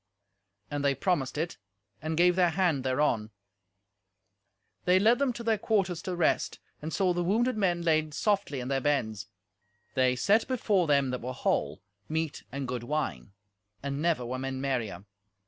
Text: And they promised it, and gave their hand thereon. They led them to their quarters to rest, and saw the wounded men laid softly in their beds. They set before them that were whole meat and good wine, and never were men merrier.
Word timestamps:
And 0.71 0.83
they 0.83 0.95
promised 0.95 1.37
it, 1.37 1.59
and 2.01 2.17
gave 2.17 2.35
their 2.35 2.49
hand 2.49 2.83
thereon. 2.83 3.29
They 4.85 4.97
led 4.97 5.19
them 5.19 5.31
to 5.33 5.43
their 5.43 5.59
quarters 5.59 6.01
to 6.01 6.15
rest, 6.15 6.57
and 6.81 6.91
saw 6.91 7.13
the 7.13 7.23
wounded 7.23 7.55
men 7.55 7.83
laid 7.83 8.15
softly 8.15 8.61
in 8.61 8.67
their 8.67 8.81
beds. 8.81 9.27
They 9.93 10.15
set 10.15 10.47
before 10.47 10.87
them 10.87 11.11
that 11.11 11.21
were 11.21 11.33
whole 11.33 11.83
meat 12.09 12.41
and 12.51 12.67
good 12.67 12.81
wine, 12.81 13.33
and 13.83 14.01
never 14.01 14.25
were 14.25 14.39
men 14.39 14.59
merrier. 14.59 15.05